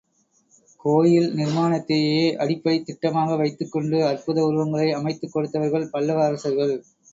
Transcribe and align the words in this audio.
கோயில் 0.85 1.27
நிர்மாணத்தையே 1.33 2.23
அடிப்படைத் 2.37 2.87
திட்டமாக 2.87 3.37
வைத்துக் 3.37 3.71
கொண்டு 3.71 4.05
அற்புத 4.05 4.43
உருவங்களை 4.45 4.91
அமைத்துக் 4.91 5.35
கொடுத்தவர்கள் 5.35 5.89
பல்லவ 5.89 6.25
அரசர்கள். 6.25 6.75